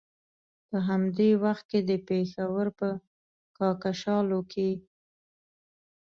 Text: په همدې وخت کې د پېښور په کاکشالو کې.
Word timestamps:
په 0.69 0.77
همدې 0.87 1.29
وخت 1.43 1.65
کې 1.71 1.79
د 1.89 1.91
پېښور 2.07 2.67
په 2.79 2.87
کاکشالو 3.57 4.39
کې. 4.51 4.69